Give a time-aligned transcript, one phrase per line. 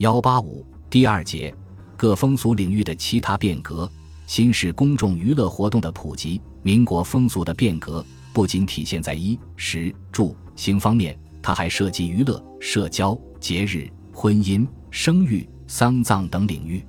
[0.00, 1.54] 幺八五第二节，
[1.94, 3.86] 各风俗领域的其他变革。
[4.26, 8.02] 新式公众娱乐活动的普及，民国风俗的变革
[8.32, 16.82] 不仅体现在衣食住行方面，它还涉及娱乐、社交、节日、婚姻、生育、丧葬等领域。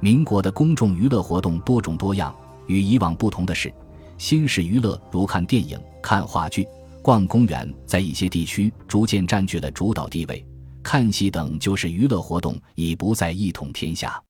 [0.00, 2.34] 民国的公众娱乐活动多种多样，
[2.68, 3.70] 与以往不同的是，
[4.16, 6.66] 新式娱乐如看电影、看话剧、
[7.02, 10.42] 逛公园，在一些地区逐渐占据了主导地位。
[10.86, 14.22] 看戏等就是娱乐活动已不再一统天下。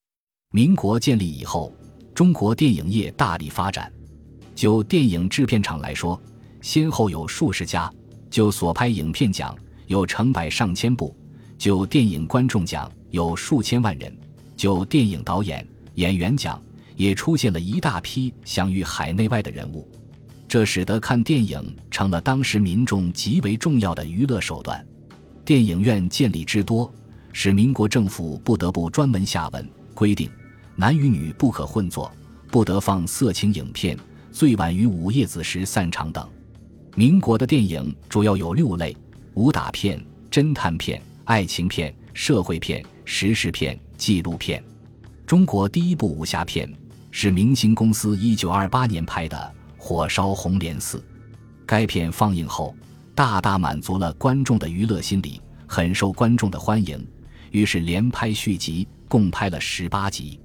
[0.53, 1.71] 民国建立以后。
[2.14, 3.93] 中国电影业大力发展，
[4.54, 6.18] 就电影制片厂来说，
[6.63, 7.90] 先后有数十家；
[8.30, 9.54] 就所拍影片奖，
[9.86, 11.14] 有成百上千部；
[11.58, 14.11] 就电影观众奖，有数千万人；
[14.57, 15.63] 就电影导演、
[15.96, 16.58] 演员奖，
[16.96, 19.86] 也出现了一大批享誉海内外的人物。
[20.49, 24.82] 这使得看电影成了当时民众极为重要的娱乐手段。
[25.46, 26.93] 电影院建立之多，
[27.32, 30.29] 使民国政府不得不专门下文规定。
[30.75, 32.11] 男与女不可混作，
[32.50, 33.97] 不得放色情影片，
[34.33, 36.28] 最晚于午夜子时散场等。
[36.97, 38.97] 民国的电影主要有六类：
[39.34, 44.60] 武打片、侦探片、爱情片、社会片、时事片、纪录片。
[45.25, 46.69] 中国第一部武侠片
[47.12, 49.36] 是明星公司一九二八年拍的
[49.81, 50.98] 《火烧红莲寺》，
[51.64, 52.75] 该片放映后
[53.17, 57.03] 大大满足了观众的娱乐心理，很受观众的欢迎，
[57.50, 60.39] 于是连拍续集，共拍了十八集。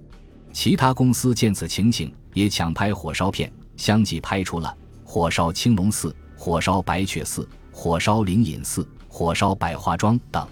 [0.53, 4.73] 其他公司见此情景，也抢拍火烧片，相继拍出了
[5.05, 7.41] 《火烧青龙寺》《火烧白雀寺》
[7.73, 10.47] 《火烧灵隐寺》《火烧百花庄》等。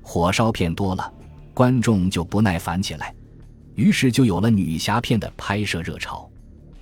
[0.00, 1.12] 火烧片多了，
[1.52, 3.14] 观众就不耐烦起来，
[3.74, 6.26] 于是就有了女侠片的拍摄热潮。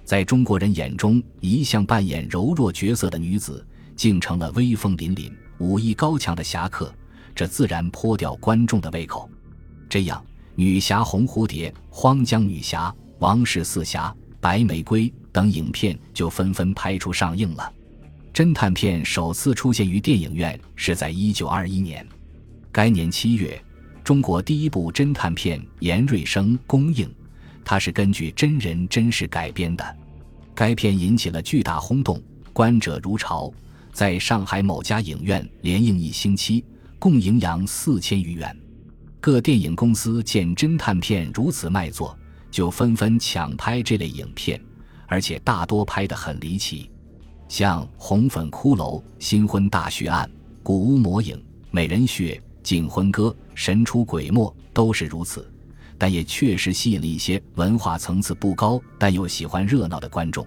[0.05, 3.67] 在中国人眼中，一向扮演柔弱角色的女子，
[3.99, 6.91] 竟成了威风凛凛、武艺高强的侠客，
[7.35, 9.29] 这自然颇吊观众的胃口。
[9.91, 10.25] 这样。
[10.61, 17.73] 女侠红蝴蝶、荒江女侠、王氏四侠、白玫瑰等影片就纷纷拍出上映了。
[18.35, 22.05] 侦探片首次出现于电影院是在一九二一年，
[22.73, 23.63] 该年七月，
[24.03, 27.09] 中国第一部侦探片《严瑞生》公映，
[27.65, 29.97] 它是根据真人真事改编的。
[30.57, 32.21] 该片引起了巨大轰动，
[32.53, 33.49] 观者如潮，
[33.99, 36.63] 在上海某家影院连映一星期，
[37.01, 38.57] 共营养四千余元。
[39.19, 42.17] 各电影公司见侦探片如此卖座，
[42.49, 44.61] 就纷纷抢拍这类影片，
[45.09, 46.89] 而且大多拍得很离奇，
[47.49, 50.25] 像《红粉骷髅》《新婚大血案》
[50.63, 51.35] 《古屋魔影》
[51.73, 53.25] 《美人血》《警婚歌》
[53.57, 55.51] 《神出鬼没》都是如此，
[55.99, 60.47] 但也确实吸引了一些文化层次不高但又喜欢热闹的观众。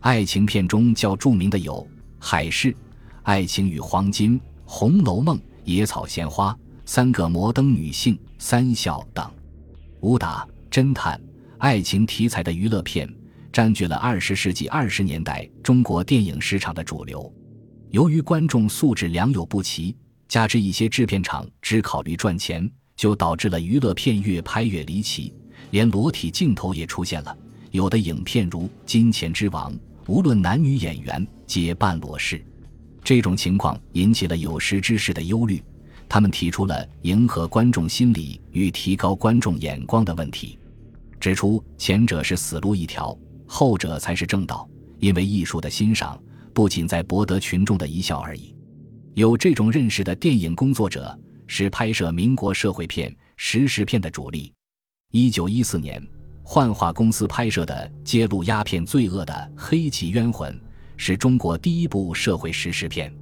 [0.00, 1.74] 爱情片中较著名的有
[2.18, 2.72] 《海市》
[3.22, 6.52] 《爱情与黄金》《红楼梦》《野草鲜花》。
[6.84, 9.30] 三个摩登女性、三笑等，
[10.00, 11.20] 武打、侦探、
[11.58, 13.06] 爱情题材的娱乐片
[13.52, 17.30] 占据了二十世纪二十年代中国电影市场的主流。
[17.90, 19.94] 由于观众素质良莠不齐，
[20.28, 25.34] 加之一些制片厂只考虑赚钱，就导致了娱乐片越拍越离奇，
[25.72, 27.36] 连裸体镜头也出现了。
[27.70, 29.70] 有的影片如《金钱之王》，
[30.08, 32.42] 无论男女演员皆半裸视，
[33.04, 35.62] 这种情况引起了有识之士的忧虑。
[36.08, 40.58] 他们提出了迎合观众心理与提高观众眼光的问题，
[41.20, 44.66] 指出前者是死路一条，后者才是正道。
[44.98, 46.18] 因为艺术的欣赏
[46.54, 48.54] 不仅在博得群众的一笑而已。
[49.12, 54.50] 有这种认识的电影工作者是拍摄民国社会片、时事片的主力。
[55.12, 56.02] 一九一四年，
[56.50, 60.50] 幻化公司拍摄的揭露鸦片罪恶的《黑旗冤魂》
[60.96, 63.14] 是中国第一部社会时事片。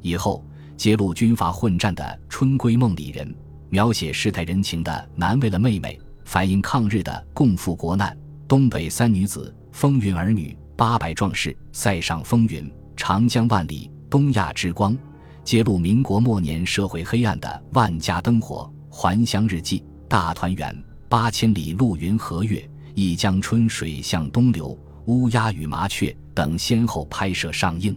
[0.00, 0.44] 以后。
[0.76, 3.24] 揭露军阀混战的《春闺梦里人》，
[3.70, 8.12] 描写世态人情的《难为了妹妹》，反映抗日的《共赴国难》，
[8.48, 14.98] 东北三女子、风云儿女、八百壮士、塞上风云、长江万里、东亚之光，
[15.44, 20.74] 揭露民国末年社会黑暗的《万家灯火》、《还乡日记》、《大团圆》、
[21.14, 22.56] 《八千里路云和月》、
[22.92, 24.70] 《一江春水向东流》、
[25.04, 27.96] 《乌鸦与麻雀》等先后拍摄上映。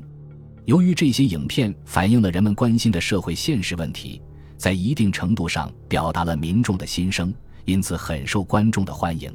[0.66, 4.22] 由于这些影片反映了人们关心的社会现实问题，
[4.56, 7.34] 在一定程度上表达了民众的心声，
[7.66, 9.34] 因此很受观众的欢迎。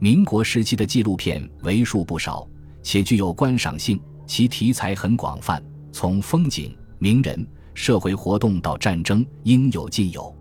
[0.00, 2.44] 民国时期的纪录片为数不少，
[2.82, 3.96] 且具有观赏性，
[4.26, 5.62] 其题材很广泛，
[5.92, 10.36] 从风景、名人、社会活动到战争，应有尽有。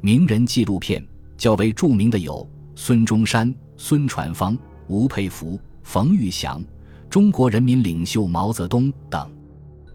[0.00, 1.04] 名人纪录片
[1.36, 4.56] 较为著名的有孙中山、孙传芳、
[4.88, 6.64] 吴佩孚、冯玉祥、
[7.10, 9.30] 中国人民领袖毛泽东等。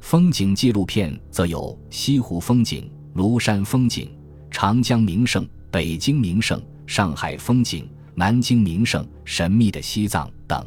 [0.02, 4.10] 风景纪录片则有西湖风景、庐山风景、
[4.50, 10.66] 长江名胜、北京名胜、上海风景、南京名胜、神秘的西藏等。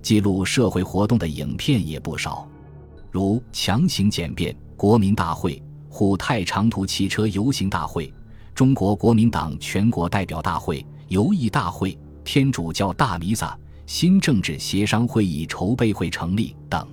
[0.00, 2.48] 记录社会活动的影片也不少，
[3.10, 8.12] 如强行简便、国民大会、虎泰长途汽车游行大会、
[8.54, 16.86] 中国国民党全国代表大会、游艺大会、天主教大弥撒、新政治协商会议筹备会成立等。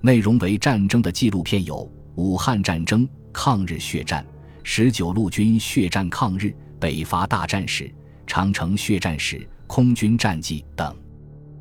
[0.00, 1.76] 内容为战争的纪录片有
[2.14, 3.02] 《武汉战争》
[3.32, 4.22] 《抗日血战》
[4.62, 6.46] 《十九路军血战抗日》
[6.78, 7.84] 《北伐大战史》
[8.26, 10.94] 《长城血战史》《空军战绩》等。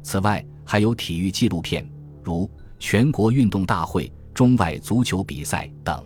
[0.03, 1.89] 此外，还有体育纪录片，
[2.21, 6.05] 如全国运动大会、中外足球比赛等。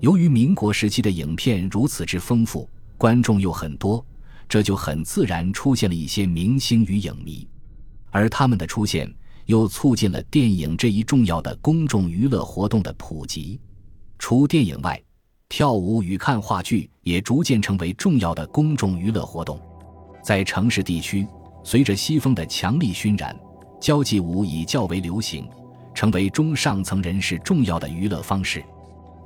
[0.00, 2.66] 由于民国时期的影片如此之丰富，
[2.96, 4.04] 观众又很多，
[4.48, 7.46] 这就很自然出现了一些明星与影迷，
[8.10, 9.12] 而他们的出现
[9.44, 13.60] 又促进了电影这一重要的公众娱乐活动的普及。
[14.18, 14.98] 除电影外，
[15.50, 19.60] 跳舞与看话剧也逐渐成为重要的公众娱乐活动。
[20.22, 21.26] 在城市地区，
[21.62, 23.38] 随着西风的强力熏染。
[23.80, 25.48] 交际舞已较为流行，
[25.94, 28.62] 成为中上层人士重要的娱乐方式。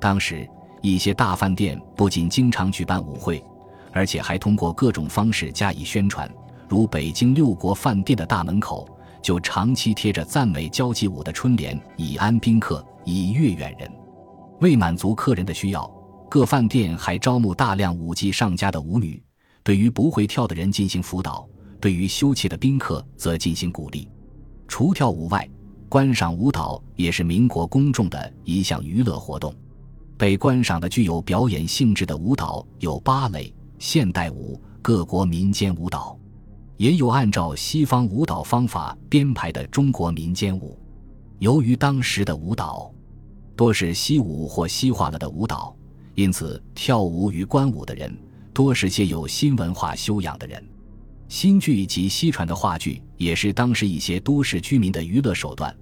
[0.00, 0.49] 当时，
[0.84, 3.42] 一些大饭店不仅经常举办舞会，
[3.90, 6.31] 而且还通过各种方式加以宣传。
[6.69, 8.86] 如北京六国饭店的大门口
[9.22, 13.90] 就长期贴着赞美交际舞的春联，以安宾客，以悦远人。
[14.60, 15.90] 为满足客人的需要，
[16.28, 19.22] 各饭店还招募大量舞技上佳的舞女，
[19.62, 21.48] 对于不会跳的人进行辅导，
[21.80, 24.06] 对于羞怯的宾客则进行鼓励。
[24.69, 25.48] 除跳舞外，
[25.88, 29.54] 观赏舞蹈也是民国公众的一项娱乐活动。
[30.16, 36.19] 被观赏的具有表演性质的舞蹈有芭蕾、现代舞、各国民间舞蹈，
[36.76, 40.78] 也有按照西方舞蹈方法编排的中国民间舞。
[41.40, 42.93] 由于当时的舞蹈
[43.56, 45.76] 多是西舞或西化了的舞蹈，
[46.14, 48.16] 因此跳舞与观舞的人
[48.52, 50.64] 多是些有新文化修养的人。
[51.28, 55.75] 新剧及西传的话剧也是当时一些都市居民的娱乐手段，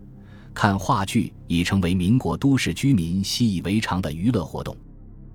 [0.54, 4.76] 看话剧已成为民国都市居民习以为常的娱乐活动。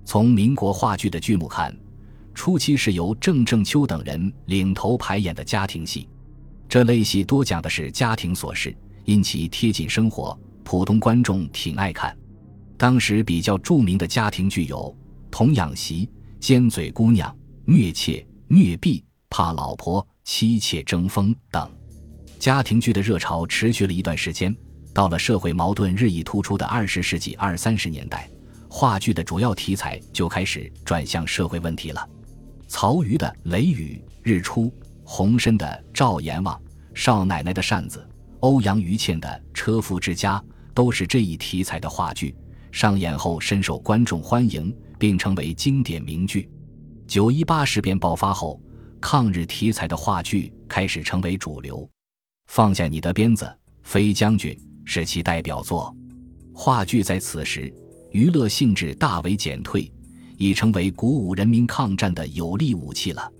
[0.04, 1.76] 从民国话剧的剧目看，
[2.34, 6.08] 初期是由郑正秋等人领头排演的家庭戏，
[6.68, 8.74] 这类戏多讲的是家庭琐事，
[9.04, 12.16] 因其贴近生活，普通观众挺爱看。
[12.76, 14.76] 当时比较著名的家庭剧有
[15.30, 16.06] 《童养媳》
[16.40, 17.30] 《尖嘴姑娘》
[17.64, 18.12] 《虐妾》
[18.46, 19.00] 《虐婢》。
[19.30, 21.70] 怕老婆、妻妾争锋等，
[22.38, 24.56] 家庭剧的热潮持续了一段时间。
[24.92, 28.28] 到了社会矛盾日益突出的二十世纪二三十年代，
[28.68, 32.08] 话剧的主要题材就开始转向社会问题了。
[32.66, 34.72] 曹禺的《雷雨》，日出；
[35.04, 36.54] 洪深的《赵阎王》，
[36.94, 38.00] 少奶奶的扇子；
[38.40, 40.38] 欧阳予倩的《车夫之家》，
[40.74, 42.34] 都是这一题材的话剧。
[42.72, 46.50] 上演后深受观众欢迎，并成为经典名剧。
[47.06, 48.60] 九一八事变爆发后。
[49.00, 51.88] 抗日题材的话剧开始成为主流，
[52.48, 53.48] 放下你的鞭子，
[53.84, 54.58] 飞将军
[54.88, 55.94] 是其代表作。
[56.54, 57.72] 话剧在此时
[58.10, 59.92] 娱乐性质大为减退，
[60.38, 63.30] 已成为鼓舞人民抗战的有力武器了。